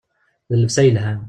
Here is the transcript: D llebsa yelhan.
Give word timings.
D 0.49 0.51
llebsa 0.59 0.81
yelhan. 0.83 1.19